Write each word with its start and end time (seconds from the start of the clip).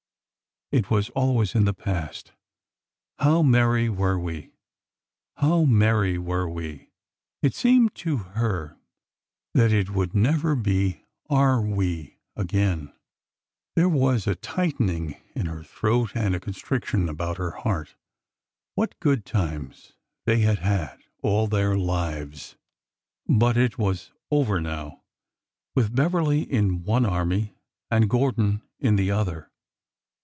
It 0.71 0.89
was 0.89 1.11
al 1.17 1.33
ways 1.33 1.53
in 1.53 1.65
the 1.65 1.73
past." 1.73 2.31
How 3.19 3.43
merry 3.43 3.89
were 3.89 4.17
we 4.17 4.53
1 5.33 5.33
how 5.39 5.63
merry 5.65 6.17
were 6.17 6.47
we!" 6.47 6.91
It 7.43 7.47
''OH, 7.47 7.49
SISTER 7.57 7.67
PHCEBE! 7.67 7.73
197 7.75 7.89
seemei! 7.91 7.93
to 8.33 8.39
her 8.39 8.77
that 9.53 9.71
it 9.73 9.89
would 9.89 10.15
never 10.15 10.55
be 10.55 11.03
are 11.29 11.59
we 11.59 12.19
again! 12.37 12.93
There 13.75 13.89
was 13.89 14.25
a 14.25 14.35
tightening 14.35 15.17
in 15.35 15.47
her 15.47 15.61
throat 15.61 16.13
and 16.15 16.33
a 16.33 16.39
constric 16.39 16.85
tion 16.85 17.09
about 17.09 17.35
her 17.37 17.51
heart. 17.51 17.97
What 18.75 18.97
good 19.01 19.25
times 19.25 19.91
they 20.25 20.39
had 20.39 20.59
had 20.59 20.99
all 21.21 21.47
their 21.47 21.77
lives! 21.77 22.55
But— 23.27 23.57
it 23.57 23.77
was 23.77 24.11
over 24.31 24.61
now!— 24.61 25.01
with 25.75 25.93
Beverly 25.93 26.43
in 26.43 26.85
one 26.85 27.05
army 27.05 27.55
and 27.89 28.09
Gordon 28.09 28.61
in 28.79 28.95
the 28.95 29.11
other. 29.11 29.49